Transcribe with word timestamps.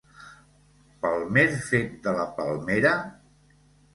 Pel 1.01 1.25
mer 1.35 1.43
fet 1.67 1.93
de 2.07 2.13
la 2.21 2.25
palmera? 2.39 2.97